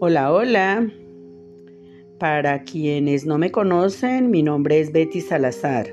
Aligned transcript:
Hola, 0.00 0.32
hola. 0.32 0.92
Para 2.20 2.62
quienes 2.62 3.26
no 3.26 3.36
me 3.36 3.50
conocen, 3.50 4.30
mi 4.30 4.44
nombre 4.44 4.78
es 4.78 4.92
Betty 4.92 5.20
Salazar 5.20 5.88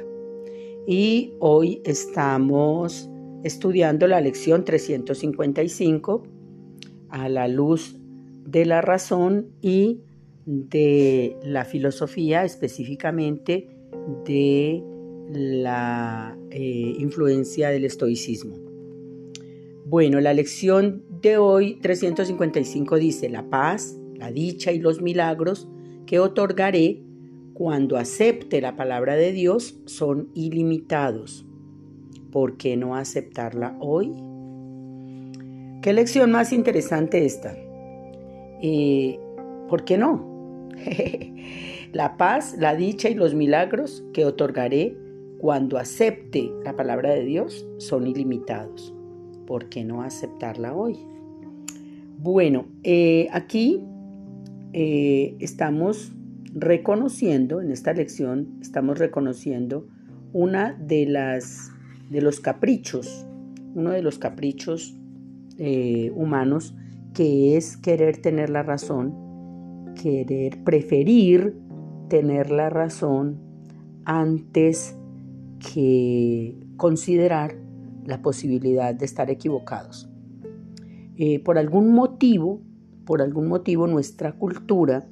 y 0.85 1.33
hoy 1.39 1.81
estamos 1.85 3.09
estudiando 3.43 4.05
la 4.05 4.21
lección 4.21 4.63
355 4.63 6.21
a 7.09 7.29
la 7.29 7.47
luz 7.47 7.95
de 8.45 8.65
la 8.67 8.81
razón 8.81 9.47
y 9.63 10.01
de 10.45 11.35
la 11.41 11.65
filosofía, 11.65 12.43
específicamente 12.45 13.67
de 14.23 14.83
la 15.31 16.37
eh, 16.51 16.93
influencia 16.99 17.69
del 17.69 17.85
estoicismo. 17.85 18.55
Bueno, 19.87 20.19
la 20.19 20.33
lección 20.33 21.03
de 21.21 21.37
hoy 21.37 21.75
355 21.79 22.97
dice, 22.97 23.29
la 23.29 23.47
paz, 23.49 23.95
la 24.15 24.31
dicha 24.31 24.71
y 24.71 24.79
los 24.79 25.01
milagros 25.01 25.67
que 26.05 26.19
otorgaré 26.19 27.01
cuando 27.53 27.97
acepte 27.97 28.61
la 28.61 28.75
palabra 28.75 29.15
de 29.15 29.31
Dios 29.31 29.77
son 29.85 30.29
ilimitados. 30.33 31.45
¿Por 32.31 32.57
qué 32.57 32.75
no 32.75 32.95
aceptarla 32.95 33.77
hoy? 33.79 34.11
¿Qué 35.81 35.93
lección 35.93 36.31
más 36.31 36.51
interesante 36.51 37.25
esta? 37.25 37.55
Eh, 38.61 39.19
¿Por 39.69 39.85
qué 39.85 39.97
no? 39.97 40.69
la 41.93 42.17
paz, 42.17 42.55
la 42.59 42.75
dicha 42.75 43.09
y 43.09 43.13
los 43.13 43.33
milagros 43.35 44.03
que 44.13 44.25
otorgaré 44.25 44.97
cuando 45.37 45.77
acepte 45.77 46.51
la 46.63 46.75
palabra 46.75 47.11
de 47.11 47.23
Dios 47.23 47.65
son 47.77 48.07
ilimitados. 48.07 48.95
¿por 49.45 49.69
qué 49.69 49.83
no 49.83 50.01
aceptarla 50.01 50.75
hoy? 50.75 50.97
Bueno, 52.17 52.65
eh, 52.83 53.27
aquí 53.31 53.81
eh, 54.77 55.37
estamos 55.39 56.11
reconociendo, 56.53 57.61
en 57.61 57.71
esta 57.71 57.93
lección, 57.93 58.57
estamos 58.59 58.99
reconociendo 58.99 59.87
una 60.33 60.73
de 60.73 61.05
las 61.05 61.71
de 62.09 62.21
los 62.21 62.41
caprichos, 62.41 63.25
uno 63.73 63.91
de 63.91 64.01
los 64.01 64.19
caprichos 64.19 64.97
eh, 65.57 66.11
humanos 66.13 66.75
que 67.13 67.55
es 67.55 67.77
querer 67.77 68.17
tener 68.17 68.49
la 68.49 68.63
razón, 68.63 69.93
querer 69.95 70.61
preferir 70.65 71.55
tener 72.09 72.51
la 72.51 72.69
razón 72.69 73.39
antes 74.03 74.97
que 75.73 76.53
considerar 76.75 77.55
la 78.03 78.21
posibilidad 78.21 78.93
de 78.93 79.05
estar 79.05 79.29
equivocados. 79.29 80.09
Eh, 81.15 81.39
por 81.39 81.57
algún 81.57 81.93
motivo, 81.93 82.59
por 83.05 83.21
algún 83.21 83.47
motivo 83.47 83.87
nuestra 83.87 84.33
cultura, 84.33 85.07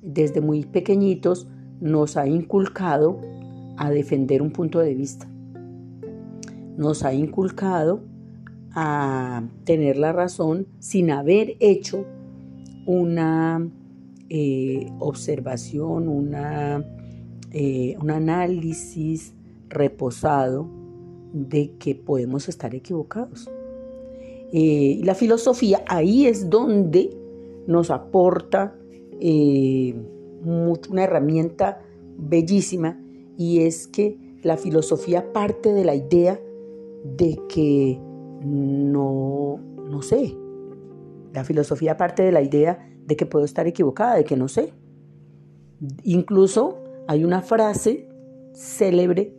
desde 0.00 0.40
muy 0.40 0.64
pequeñitos, 0.64 1.46
nos 1.80 2.16
ha 2.16 2.26
inculcado 2.26 3.20
a 3.76 3.90
defender 3.90 4.42
un 4.42 4.50
punto 4.50 4.78
de 4.78 4.94
vista. 4.94 5.28
Nos 6.76 7.04
ha 7.04 7.12
inculcado 7.12 8.00
a 8.74 9.42
tener 9.64 9.96
la 9.98 10.12
razón 10.12 10.66
sin 10.78 11.10
haber 11.10 11.56
hecho 11.60 12.06
una 12.86 13.68
eh, 14.28 14.90
observación, 14.98 16.08
una, 16.08 16.84
eh, 17.50 17.96
un 18.00 18.10
análisis 18.10 19.34
reposado 19.68 20.68
de 21.32 21.76
que 21.78 21.94
podemos 21.94 22.48
estar 22.48 22.74
equivocados. 22.74 23.50
Eh, 24.52 25.00
la 25.02 25.14
filosofía 25.14 25.82
ahí 25.88 26.26
es 26.26 26.50
donde 26.50 27.10
nos 27.66 27.90
aporta 27.90 28.76
eh, 29.18 29.94
una 30.44 31.04
herramienta 31.04 31.80
bellísima 32.18 33.00
y 33.38 33.60
es 33.60 33.86
que 33.86 34.18
la 34.42 34.56
filosofía 34.56 35.32
parte 35.32 35.72
de 35.72 35.84
la 35.84 35.94
idea 35.94 36.38
de 37.04 37.40
que 37.48 37.98
no, 38.44 39.58
no 39.88 40.02
sé. 40.02 40.36
La 41.32 41.44
filosofía 41.44 41.96
parte 41.96 42.22
de 42.22 42.32
la 42.32 42.42
idea 42.42 42.86
de 43.06 43.16
que 43.16 43.24
puedo 43.24 43.44
estar 43.44 43.66
equivocada, 43.66 44.16
de 44.16 44.24
que 44.24 44.36
no 44.36 44.48
sé. 44.48 44.72
Incluso 46.02 46.78
hay 47.08 47.24
una 47.24 47.40
frase 47.42 48.08
célebre 48.52 49.34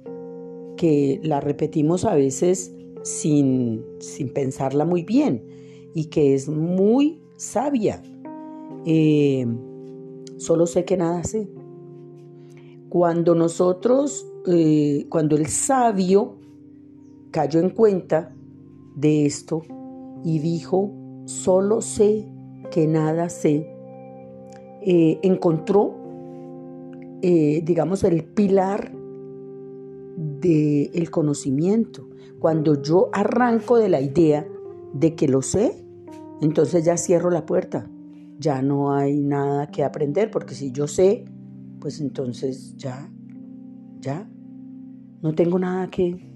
que 0.75 1.19
la 1.24 1.40
repetimos 1.40 2.03
a 2.06 2.16
veces 2.16 2.74
sin, 3.03 3.84
pensarla 4.34 4.86
muy 4.86 5.03
bien 5.03 5.44
y 5.94 6.06
que 6.06 6.34
es 6.34 6.50
muy 6.50 7.22
sabia. 7.38 8.02
Eh, 8.86 9.46
solo 10.38 10.66
sé 10.66 10.86
que 10.86 10.97
nada 10.97 11.24
sé. 11.24 11.50
Cuando 12.90 13.36
nosotros, 13.36 14.25
eh, 14.47 15.06
cuando 15.09 15.36
el 15.36 15.47
sabio 15.47 16.38
cayó 17.31 17.59
en 17.59 17.69
cuenta 17.69 18.34
de 18.96 19.25
esto 19.25 19.62
y 20.24 20.40
dijo, 20.40 20.92
solo 21.25 21.81
sé 21.81 22.28
que 22.72 22.88
nada 22.88 23.30
sé, 23.30 23.68
eh, 24.81 25.19
encontró, 25.22 26.00
digamos, 27.22 28.03
el 28.03 28.25
pilar 28.25 28.92
del 30.18 30.92
el 30.94 31.09
conocimiento. 31.09 32.08
Cuando 32.40 32.82
yo 32.82 33.10
arranco 33.14 33.78
de 33.78 33.90
la 33.90 34.02
idea 34.02 34.48
de 34.94 35.16
que 35.16 35.28
lo 35.28 35.42
sé, 35.42 35.86
entonces 36.42 36.86
ya 36.86 36.98
cierro 36.98 37.30
la 37.30 37.46
puerta. 37.46 37.90
Ya 38.40 38.62
no 38.62 38.94
hay 38.94 39.22
nada 39.22 39.68
que 39.68 39.84
aprender, 39.84 40.30
porque 40.32 40.56
si 40.56 40.72
yo 40.72 40.88
sé, 40.88 41.26
pues 41.80 42.02
entonces 42.02 42.76
ya, 42.78 43.10
ya, 44.00 44.30
no 45.22 45.34
tengo 45.34 45.58
nada 45.60 45.90
que, 45.90 46.32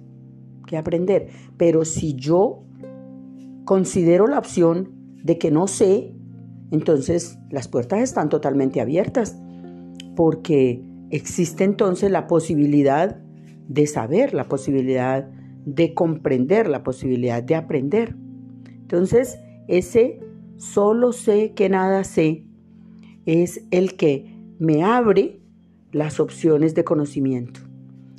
que 0.66 0.78
aprender. 0.78 1.30
Pero 1.58 1.84
si 1.84 2.16
yo 2.16 2.64
considero 3.66 4.28
la 4.28 4.40
opción 4.40 4.92
de 5.24 5.38
que 5.38 5.52
no 5.52 5.68
sé, 5.68 6.16
entonces 6.72 7.38
las 7.50 7.68
puertas 7.68 8.00
están 8.00 8.30
totalmente 8.30 8.80
abiertas, 8.80 9.38
porque 10.16 10.82
existe 11.10 11.64
entonces 11.64 12.12
la 12.12 12.28
posibilidad 12.28 13.18
de 13.68 13.88
saber, 13.88 14.34
la 14.34 14.48
posibilidad 14.48 15.30
de 15.68 15.94
comprender, 15.94 16.70
la 16.70 16.82
posibilidad 16.82 17.44
de 17.44 17.56
aprender. 17.56 18.16
Entonces, 18.66 19.38
ese 19.68 20.22
solo 20.56 21.12
sé 21.12 21.52
que 21.54 21.68
nada 21.68 22.06
sé 22.06 22.46
es 23.26 23.68
el 23.70 23.98
que 23.98 24.34
me 24.60 24.84
abre 24.84 25.42
las 25.92 26.22
opciones 26.22 26.74
de 26.74 26.86
conocimiento, 26.86 27.60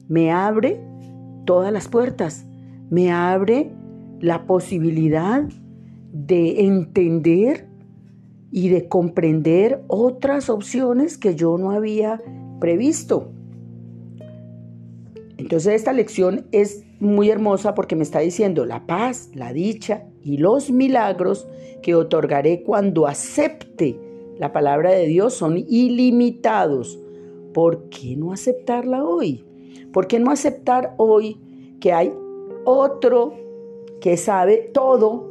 me 0.08 0.30
abre 0.30 0.78
todas 1.46 1.72
las 1.72 1.88
puertas, 1.88 2.46
me 2.90 3.10
abre 3.10 3.72
la 4.20 4.46
posibilidad 4.46 5.48
de 6.12 6.66
entender 6.66 7.66
y 8.50 8.68
de 8.68 8.88
comprender 8.88 9.84
otras 9.88 10.50
opciones 10.50 11.16
que 11.16 11.34
yo 11.34 11.56
no 11.56 11.70
había 11.70 12.20
previsto. 12.60 13.32
Entonces 15.48 15.76
esta 15.76 15.94
lección 15.94 16.46
es 16.52 16.84
muy 17.00 17.30
hermosa 17.30 17.74
porque 17.74 17.96
me 17.96 18.02
está 18.02 18.18
diciendo 18.18 18.66
la 18.66 18.86
paz, 18.86 19.30
la 19.32 19.54
dicha 19.54 20.04
y 20.22 20.36
los 20.36 20.70
milagros 20.70 21.48
que 21.80 21.94
otorgaré 21.94 22.62
cuando 22.62 23.06
acepte 23.06 23.98
la 24.38 24.52
palabra 24.52 24.90
de 24.90 25.06
Dios 25.06 25.32
son 25.32 25.56
ilimitados. 25.56 27.00
¿Por 27.54 27.88
qué 27.88 28.14
no 28.14 28.34
aceptarla 28.34 29.02
hoy? 29.02 29.46
¿Por 29.90 30.06
qué 30.06 30.18
no 30.20 30.32
aceptar 30.32 30.92
hoy 30.98 31.40
que 31.80 31.94
hay 31.94 32.12
otro 32.66 33.32
que 34.02 34.18
sabe 34.18 34.70
todo, 34.74 35.30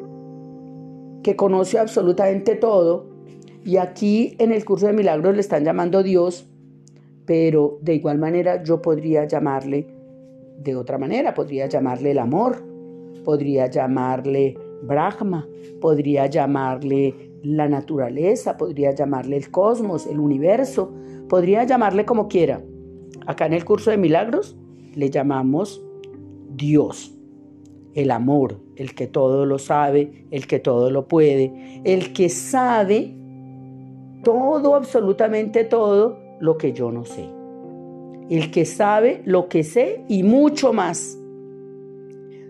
que 1.22 1.36
conoce 1.36 1.78
absolutamente 1.78 2.56
todo? 2.56 3.06
Y 3.64 3.78
aquí 3.78 4.34
en 4.40 4.52
el 4.52 4.66
curso 4.66 4.88
de 4.88 4.94
milagros 4.94 5.36
le 5.36 5.42
están 5.42 5.64
llamando 5.64 6.02
Dios, 6.02 6.50
pero 7.28 7.78
de 7.84 7.94
igual 7.94 8.18
manera 8.18 8.64
yo 8.64 8.82
podría 8.82 9.28
llamarle 9.28 9.96
de 10.58 10.76
otra 10.76 10.98
manera. 10.98 11.34
Podría 11.34 11.68
llamarle 11.68 12.12
el 12.12 12.20
amor, 12.20 12.64
podría 13.24 13.68
llamarle 13.68 14.58
Brahma, 14.84 15.48
podría 15.82 16.28
llamarle 16.28 17.32
la 17.44 17.68
naturaleza, 17.68 18.58
podría 18.58 18.94
llamarle 18.94 19.38
el 19.38 19.52
cosmos, 19.52 20.08
el 20.08 20.20
universo, 20.20 20.94
podría 21.30 21.64
llamarle 21.64 22.06
como 22.06 22.28
quiera. 22.28 22.62
Acá 23.26 23.46
en 23.46 23.54
el 23.54 23.66
curso 23.66 23.92
de 23.92 23.98
milagros 23.98 24.58
le 24.94 25.10
llamamos 25.10 25.84
Dios, 26.56 27.14
el 27.94 28.12
amor, 28.12 28.60
el 28.76 28.96
que 28.96 29.08
todo 29.08 29.46
lo 29.46 29.60
sabe, 29.60 30.26
el 30.32 30.48
que 30.48 30.60
todo 30.60 30.90
lo 30.90 31.08
puede, 31.08 31.82
el 31.84 32.14
que 32.14 32.30
sabe 32.30 33.16
todo, 34.24 34.76
absolutamente 34.76 35.64
todo 35.64 36.20
lo 36.40 36.58
que 36.58 36.74
yo 36.74 36.92
no 36.92 37.06
sé 37.06 37.37
el 38.30 38.52
que 38.52 38.66
sabe 38.66 39.22
lo 39.26 39.50
que 39.50 39.64
sé 39.64 40.04
y 40.08 40.24
mucho 40.24 40.74
más, 40.74 41.18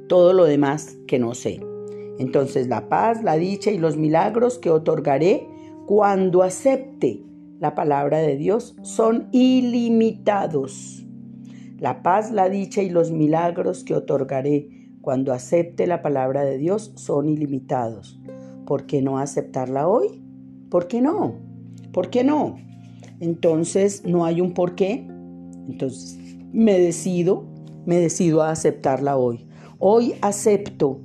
todo 0.07 0.33
lo 0.33 0.45
demás 0.45 0.97
que 1.07 1.19
no 1.19 1.33
sé. 1.33 1.61
Entonces 2.19 2.67
la 2.67 2.89
paz, 2.89 3.23
la 3.23 3.35
dicha 3.35 3.71
y 3.71 3.77
los 3.77 3.97
milagros 3.97 4.57
que 4.57 4.71
otorgaré 4.71 5.47
cuando 5.85 6.41
acepte 6.41 7.23
la 7.59 7.75
palabra 7.75 8.19
de 8.19 8.37
Dios 8.37 8.75
son 8.81 9.29
ilimitados. 9.31 11.05
La 11.79 12.01
paz, 12.01 12.31
la 12.31 12.49
dicha 12.49 12.81
y 12.81 12.89
los 12.89 13.11
milagros 13.11 13.83
que 13.83 13.93
otorgaré 13.93 14.69
cuando 15.01 15.31
acepte 15.31 15.85
la 15.87 16.01
palabra 16.01 16.43
de 16.43 16.57
Dios 16.57 16.91
son 16.95 17.29
ilimitados. 17.29 18.19
¿Por 18.65 18.85
qué 18.85 19.01
no 19.01 19.19
aceptarla 19.19 19.87
hoy? 19.87 20.21
¿Por 20.69 20.87
qué 20.87 21.01
no? 21.01 21.35
¿Por 21.93 22.09
qué 22.09 22.23
no? 22.23 22.57
Entonces 23.19 24.03
no 24.05 24.25
hay 24.25 24.41
un 24.41 24.53
por 24.53 24.75
qué. 24.75 25.07
Entonces 25.67 26.17
me 26.51 26.79
decido, 26.79 27.45
me 27.85 27.97
decido 27.97 28.41
a 28.41 28.51
aceptarla 28.51 29.17
hoy. 29.17 29.45
Hoy 29.79 30.15
acepto 30.21 30.99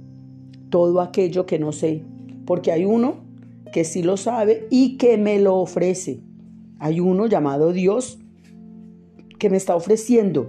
todo 0.71 1.01
aquello 1.01 1.47
que 1.47 1.59
no 1.59 1.73
sé, 1.73 2.05
porque 2.47 2.73
hay 2.73 2.85
uno 2.85 3.17
que 3.73 3.85
sí 3.85 4.03
lo 4.03 4.17
sabe 4.17 4.67
y 4.71 4.97
que 4.97 5.19
me 5.19 5.39
lo 5.39 5.57
ofrece. 5.57 6.21
Hay 6.79 7.01
uno 7.01 7.27
llamado 7.27 7.73
Dios 7.73 8.19
que 9.39 9.51
me 9.51 9.57
está 9.57 9.77
ofreciendo 9.77 10.49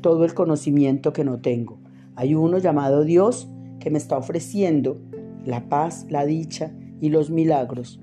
todo 0.00 0.24
el 0.24 0.34
conocimiento 0.34 1.12
que 1.12 1.24
no 1.24 1.40
tengo. 1.40 1.78
Hay 2.16 2.34
uno 2.34 2.58
llamado 2.58 3.04
Dios 3.04 3.48
que 3.78 3.90
me 3.90 3.98
está 3.98 4.16
ofreciendo 4.16 5.00
la 5.44 5.68
paz, 5.68 6.06
la 6.10 6.26
dicha 6.26 6.72
y 7.00 7.08
los 7.08 7.30
milagros 7.30 8.00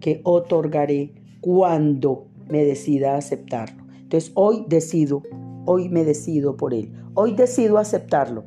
que 0.00 0.20
otorgaré 0.24 1.14
cuando 1.40 2.28
me 2.48 2.64
decida 2.64 3.16
aceptarlo. 3.16 3.87
Entonces 4.08 4.32
hoy 4.36 4.64
decido, 4.66 5.22
hoy 5.66 5.90
me 5.90 6.02
decido 6.02 6.56
por 6.56 6.72
él. 6.72 6.90
Hoy 7.12 7.34
decido 7.34 7.76
aceptarlo. 7.76 8.44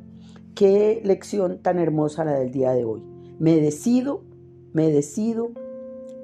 Qué 0.56 1.04
lección 1.06 1.60
tan 1.62 1.78
hermosa 1.78 2.26
la 2.26 2.40
del 2.40 2.50
día 2.50 2.72
de 2.72 2.84
hoy. 2.84 3.04
Me 3.38 3.62
decido, 3.62 4.24
me 4.74 4.92
decido 4.92 5.52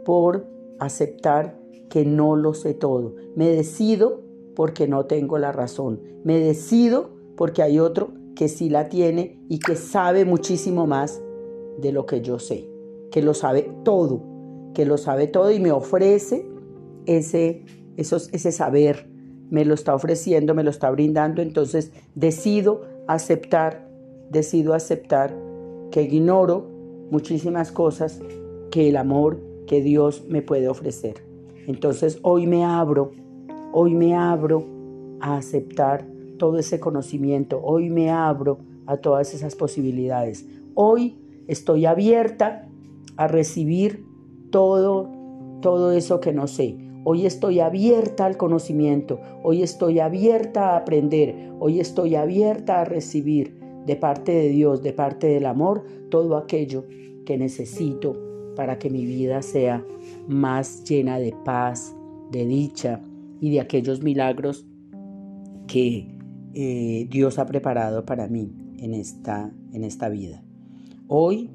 por 0.06 0.48
aceptar 0.80 1.60
que 1.88 2.04
no 2.04 2.36
lo 2.36 2.56
sé 2.56 2.74
todo. 2.74 3.14
Me 3.36 3.50
decido 3.50 4.24
porque 4.56 4.88
no 4.88 5.06
tengo 5.06 5.38
la 5.38 5.52
razón. 5.52 6.02
Me 6.24 6.40
decido 6.40 7.12
porque 7.36 7.62
hay 7.62 7.78
otro 7.78 8.14
que 8.36 8.50
sí 8.50 8.72
la 8.72 8.90
tiene 8.90 9.40
y 9.50 9.60
que 9.60 9.76
sabe 9.76 10.26
muchísimo 10.26 10.88
más 10.88 11.22
de 11.78 11.92
lo 11.92 12.08
que 12.08 12.22
yo 12.22 12.40
sé, 12.40 12.68
que 13.12 13.22
lo 13.22 13.36
sabe 13.36 13.70
todo, 13.84 14.24
que 14.74 14.84
lo 14.88 14.98
sabe 14.98 15.28
todo 15.28 15.52
y 15.52 15.60
me 15.60 15.72
ofrece 15.72 16.50
ese, 17.06 17.66
ese 17.98 18.52
saber, 18.52 19.16
me 19.50 19.66
lo 19.66 19.74
está 19.74 19.96
ofreciendo, 19.96 20.54
me 20.54 20.64
lo 20.64 20.70
está 20.70 20.90
brindando, 20.92 21.42
entonces 21.42 21.92
decido 22.16 22.82
aceptar, 23.08 23.88
decido 24.30 24.74
aceptar 24.74 25.34
que 25.92 26.04
ignoro 26.04 26.68
muchísimas 27.12 27.72
cosas 27.72 28.20
que 28.72 28.90
el 28.90 28.98
amor 28.98 29.40
que 29.66 29.82
Dios 29.82 30.26
me 30.28 30.42
puede 30.42 30.68
ofrecer. 30.68 31.24
Entonces 31.68 32.20
hoy 32.22 32.48
me 32.48 32.64
abro, 32.64 33.12
hoy 33.74 33.94
me 33.94 34.16
abro 34.16 34.66
a 35.20 35.38
aceptar 35.38 36.06
todo 36.38 36.60
ese 36.60 36.80
conocimiento, 36.80 37.62
hoy 37.64 37.90
me 37.90 38.10
abro 38.10 38.60
a 38.86 38.98
todas 38.98 39.34
esas 39.34 39.56
posibilidades. 39.56 40.46
Hoy 40.76 41.18
estoy 41.48 41.86
abierta 41.86 42.68
a 43.18 43.28
recibir 43.28 44.06
todo, 44.52 45.10
todo 45.62 45.92
eso 45.92 46.20
que 46.20 46.34
no 46.34 46.48
sé. 46.48 46.78
Hoy 47.10 47.26
estoy 47.26 47.62
abierta 47.62 48.26
al 48.26 48.36
conocimiento, 48.36 49.22
hoy 49.42 49.64
estoy 49.64 50.02
abierta 50.02 50.72
a 50.72 50.78
aprender, 50.80 51.54
hoy 51.58 51.80
estoy 51.80 52.16
abierta 52.16 52.82
a 52.82 52.84
recibir 52.84 53.58
de 53.86 53.96
parte 53.96 54.34
de 54.34 54.50
Dios, 54.50 54.84
de 54.84 54.92
parte 54.92 55.28
del 55.28 55.46
amor, 55.46 55.86
todo 56.10 56.36
aquello 56.36 56.84
que 57.26 57.38
necesito 57.38 58.54
para 58.58 58.78
que 58.78 58.90
mi 58.90 59.06
vida 59.06 59.42
sea 59.42 59.86
más 60.28 60.84
llena 60.84 61.18
de 61.18 61.34
paz, 61.46 61.96
de 62.30 62.46
dicha 62.46 63.00
y 63.40 63.52
de 63.52 63.62
aquellos 63.62 64.04
milagros 64.04 64.66
que 65.66 66.14
eh, 66.56 67.08
Dios 67.10 67.40
ha 67.40 67.46
preparado 67.46 68.06
para 68.06 68.28
mí 68.28 68.52
en 68.80 68.94
esta, 68.94 69.50
en 69.72 69.86
esta 69.86 70.10
vida. 70.10 70.44
Hoy 71.08 71.52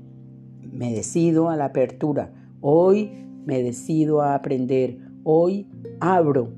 me 0.63 0.95
decido 0.95 1.51
a 1.51 1.57
la 1.57 1.67
apertura, 1.67 2.33
hoy 2.63 3.11
me 3.45 3.63
decido 3.63 4.23
a 4.23 4.35
aprender, 4.35 5.12
Hoy 5.25 5.69
abro 6.01 6.53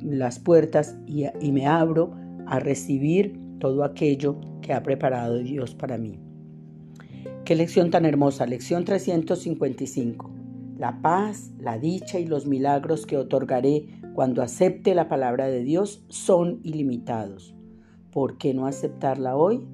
las 0.00 0.38
puertas 0.38 0.96
y, 1.06 1.24
y 1.40 1.52
me 1.52 1.66
abro 1.66 2.14
a 2.46 2.58
recibir 2.58 3.38
todo 3.58 3.84
aquello 3.84 4.36
que 4.60 4.72
ha 4.72 4.82
preparado 4.82 5.38
Dios 5.38 5.74
para 5.74 5.98
mí. 5.98 6.18
Qué 7.44 7.54
lección 7.54 7.90
tan 7.90 8.04
hermosa, 8.04 8.46
lección 8.46 8.84
355. 8.84 10.30
La 10.78 11.00
paz, 11.02 11.52
la 11.58 11.78
dicha 11.78 12.18
y 12.18 12.26
los 12.26 12.46
milagros 12.46 13.06
que 13.06 13.16
otorgaré 13.16 13.86
cuando 14.14 14.42
acepte 14.42 14.94
la 14.94 15.08
palabra 15.08 15.46
de 15.46 15.62
Dios 15.62 16.04
son 16.08 16.60
ilimitados. 16.62 17.54
¿Por 18.10 18.38
qué 18.38 18.54
no 18.54 18.66
aceptarla 18.66 19.36
hoy? 19.36 19.66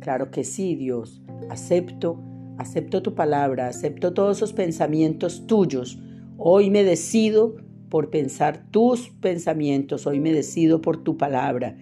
Claro 0.00 0.30
que 0.30 0.44
sí, 0.44 0.74
Dios. 0.74 1.22
Acepto, 1.50 2.20
acepto 2.58 3.02
tu 3.02 3.14
palabra, 3.14 3.68
acepto 3.68 4.12
todos 4.12 4.38
esos 4.38 4.52
pensamientos 4.52 5.46
tuyos 5.46 5.98
Hoy 6.38 6.68
me 6.68 6.84
decido 6.84 7.56
por 7.88 8.10
pensar 8.10 8.66
tus 8.70 9.08
pensamientos, 9.08 10.06
hoy 10.06 10.20
me 10.20 10.34
decido 10.34 10.82
por 10.82 10.98
tu 10.98 11.16
palabra, 11.16 11.78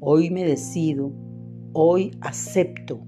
hoy 0.00 0.30
me 0.30 0.44
decido, 0.44 1.12
hoy 1.72 2.10
acepto, 2.20 2.98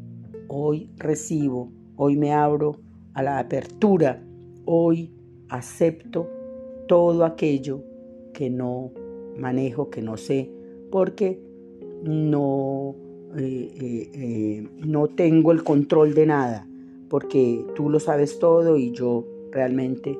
hoy 0.47 0.89
recibo, 0.97 1.73
hoy 1.97 2.17
me 2.17 2.33
abro 2.33 2.77
a 3.15 3.25
la 3.25 3.41
apertura, 3.41 4.23
hoy 4.65 5.11
acepto 5.49 6.31
todo 6.87 7.25
aquello 7.25 7.83
que 8.33 8.49
no 8.49 8.93
manejo, 9.37 9.91
que 9.91 10.03
no 10.03 10.17
sé, 10.17 10.53
porque 10.93 11.41
no, 12.05 12.95
eh, 13.37 13.73
eh, 13.81 14.11
eh, 14.15 14.69
no 14.87 15.09
tengo 15.09 15.51
el 15.51 15.65
control 15.65 16.15
de 16.15 16.27
nada, 16.27 16.69
porque 17.09 17.65
tú 17.75 17.91
lo 17.91 17.99
sabes 17.99 18.39
todo 18.39 18.77
y 18.77 18.93
yo 18.93 19.27
realmente 19.51 20.17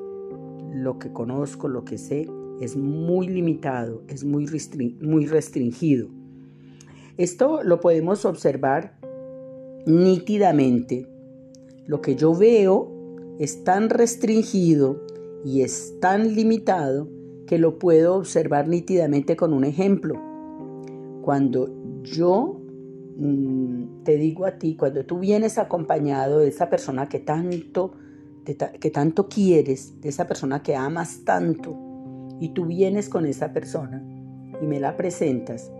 lo 0.73 0.99
que 0.99 1.11
conozco, 1.11 1.67
lo 1.67 1.83
que 1.83 1.97
sé, 1.97 2.27
es 2.59 2.75
muy 2.75 3.27
limitado, 3.27 4.03
es 4.07 4.23
muy, 4.23 4.47
muy 5.01 5.25
restringido. 5.25 6.07
Esto 7.17 7.63
lo 7.63 7.79
podemos 7.79 8.25
observar 8.25 8.97
nítidamente. 9.85 11.07
Lo 11.85 12.01
que 12.01 12.15
yo 12.15 12.35
veo 12.35 12.91
es 13.39 13.63
tan 13.63 13.89
restringido 13.89 15.01
y 15.45 15.61
es 15.61 15.95
tan 15.99 16.35
limitado 16.35 17.07
que 17.45 17.57
lo 17.57 17.79
puedo 17.79 18.15
observar 18.15 18.67
nítidamente 18.67 19.35
con 19.35 19.53
un 19.53 19.63
ejemplo. 19.63 20.15
Cuando 21.21 21.69
yo 22.03 22.61
mm, 23.17 24.03
te 24.03 24.17
digo 24.17 24.45
a 24.45 24.57
ti, 24.57 24.75
cuando 24.75 25.05
tú 25.05 25.19
vienes 25.19 25.57
acompañado 25.57 26.39
de 26.39 26.49
esa 26.49 26.69
persona 26.69 27.07
que 27.07 27.19
tanto 27.19 27.93
que 28.55 28.91
tanto 28.91 29.27
quieres, 29.27 29.99
de 29.99 30.09
esa 30.09 30.27
persona 30.27 30.63
que 30.63 30.75
amas 30.75 31.23
tanto, 31.25 31.87
y 32.39 32.49
tú 32.49 32.65
vienes 32.65 33.09
con 33.09 33.25
esa 33.25 33.53
persona 33.53 34.03
y 34.61 34.65
me 34.67 34.79
la 34.79 34.95
presentas 34.95 35.71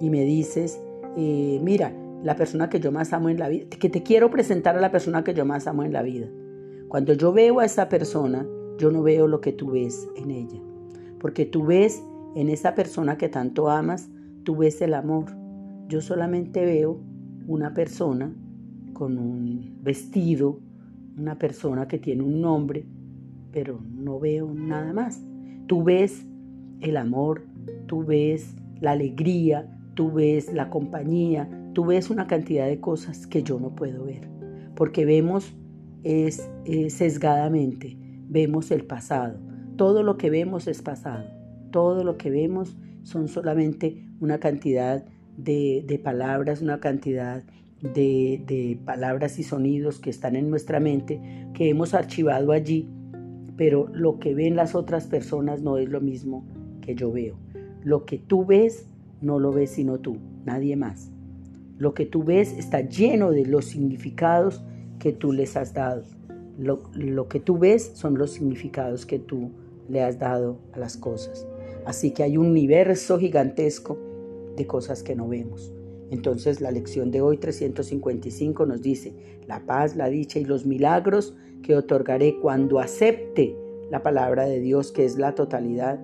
y 0.00 0.10
me 0.10 0.24
dices, 0.24 0.80
eh, 1.16 1.60
mira, 1.62 1.92
la 2.22 2.36
persona 2.36 2.68
que 2.68 2.80
yo 2.80 2.92
más 2.92 3.12
amo 3.12 3.28
en 3.28 3.38
la 3.38 3.48
vida, 3.48 3.66
que 3.68 3.88
te 3.88 4.02
quiero 4.02 4.30
presentar 4.30 4.76
a 4.76 4.80
la 4.80 4.90
persona 4.90 5.24
que 5.24 5.34
yo 5.34 5.44
más 5.44 5.66
amo 5.66 5.84
en 5.84 5.92
la 5.92 6.02
vida. 6.02 6.26
Cuando 6.88 7.12
yo 7.12 7.32
veo 7.32 7.60
a 7.60 7.64
esa 7.64 7.88
persona, 7.88 8.46
yo 8.78 8.90
no 8.90 9.02
veo 9.02 9.26
lo 9.26 9.40
que 9.40 9.52
tú 9.52 9.72
ves 9.72 10.08
en 10.16 10.30
ella, 10.30 10.60
porque 11.18 11.44
tú 11.44 11.64
ves 11.66 12.02
en 12.34 12.48
esa 12.48 12.74
persona 12.74 13.18
que 13.18 13.28
tanto 13.28 13.68
amas, 13.68 14.08
tú 14.44 14.56
ves 14.56 14.80
el 14.80 14.94
amor. 14.94 15.26
Yo 15.88 16.00
solamente 16.00 16.64
veo 16.64 17.00
una 17.46 17.74
persona 17.74 18.32
con 18.92 19.18
un 19.18 19.78
vestido, 19.82 20.60
una 21.16 21.38
persona 21.38 21.88
que 21.88 21.98
tiene 21.98 22.22
un 22.22 22.40
nombre, 22.40 22.84
pero 23.52 23.80
no 23.80 24.18
veo 24.18 24.52
nada 24.52 24.92
más. 24.92 25.22
Tú 25.66 25.82
ves 25.82 26.26
el 26.80 26.96
amor, 26.96 27.44
tú 27.86 28.04
ves 28.04 28.54
la 28.80 28.92
alegría, 28.92 29.68
tú 29.94 30.12
ves 30.12 30.52
la 30.52 30.70
compañía, 30.70 31.48
tú 31.74 31.86
ves 31.86 32.10
una 32.10 32.26
cantidad 32.26 32.66
de 32.66 32.80
cosas 32.80 33.26
que 33.26 33.42
yo 33.42 33.60
no 33.60 33.74
puedo 33.74 34.04
ver, 34.04 34.28
porque 34.74 35.04
vemos 35.04 35.54
es, 36.02 36.48
sesgadamente, 36.88 37.96
vemos 38.28 38.70
el 38.70 38.84
pasado. 38.84 39.38
Todo 39.76 40.02
lo 40.02 40.16
que 40.16 40.30
vemos 40.30 40.66
es 40.66 40.82
pasado, 40.82 41.26
todo 41.70 42.04
lo 42.04 42.16
que 42.16 42.30
vemos 42.30 42.76
son 43.02 43.28
solamente 43.28 44.06
una 44.20 44.38
cantidad 44.38 45.04
de, 45.36 45.84
de 45.86 45.98
palabras, 45.98 46.60
una 46.60 46.80
cantidad 46.80 47.42
de, 47.82 48.78
palabras 48.84 49.38
y 49.38 49.42
sonidos 49.42 49.98
que 49.98 50.10
están 50.10 50.36
en 50.36 50.50
nuestra 50.50 50.80
mente, 50.80 51.20
que 51.54 51.68
hemos 51.68 51.94
archivado 51.94 52.52
allí, 52.52 52.88
pero 53.56 53.88
lo 53.92 54.18
que 54.18 54.34
ven 54.34 54.56
las 54.56 54.74
otras 54.74 55.06
personas 55.06 55.62
no 55.62 55.78
es 55.78 55.88
lo 55.88 56.00
mismo 56.00 56.44
que 56.80 56.94
yo 56.94 57.12
veo. 57.12 57.36
Lo 57.82 58.04
que 58.04 58.18
tú 58.18 58.44
ves 58.44 58.86
no 59.20 59.38
lo 59.38 59.52
ves 59.52 59.70
sino 59.70 59.98
tú, 59.98 60.18
nadie 60.44 60.76
más. 60.76 61.10
Lo 61.78 61.94
que 61.94 62.06
tú 62.06 62.24
ves 62.24 62.52
está 62.52 62.80
lleno 62.80 63.30
de 63.30 63.46
los 63.46 63.66
significados 63.66 64.62
que 64.98 65.12
tú 65.12 65.32
les 65.32 65.56
has 65.56 65.72
dado. 65.72 66.04
lo, 66.58 67.28
que 67.28 67.40
tú 67.40 67.58
ves 67.58 67.92
son 67.94 68.18
los 68.18 68.32
significados 68.32 69.06
que 69.06 69.18
tú 69.18 69.50
le 69.88 70.02
has 70.02 70.18
dado 70.18 70.58
a 70.72 70.78
las 70.78 70.96
cosas. 70.96 71.46
Así 71.86 72.10
que 72.10 72.22
hay 72.22 72.36
un 72.36 72.46
universo 72.46 73.18
gigantesco 73.18 73.98
de 74.56 74.66
cosas 74.66 75.02
que 75.02 75.16
no 75.16 75.28
vemos. 75.28 75.72
Entonces 76.10 76.60
la 76.60 76.70
lección 76.70 77.10
de 77.10 77.20
hoy 77.20 77.38
355 77.38 78.66
nos 78.66 78.82
dice, 78.82 79.14
la 79.46 79.64
paz, 79.64 79.96
la 79.96 80.08
dicha 80.08 80.38
y 80.38 80.44
los 80.44 80.66
milagros 80.66 81.36
que 81.62 81.76
otorgaré 81.76 82.38
cuando 82.40 82.80
acepte 82.80 83.56
la 83.90 84.02
palabra 84.02 84.44
de 84.44 84.60
Dios, 84.60 84.92
que 84.92 85.04
es 85.04 85.18
la 85.18 85.34
totalidad, 85.34 86.00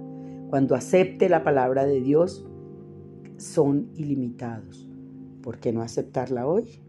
cuando 0.50 0.74
acepte 0.74 1.28
la 1.28 1.42
palabra 1.42 1.84
de 1.84 2.00
Dios, 2.00 2.46
son 3.36 3.90
ilimitados. 3.94 4.88
¿Por 5.42 5.58
qué 5.58 5.72
no 5.72 5.82
aceptarla 5.82 6.46
hoy? 6.46 6.80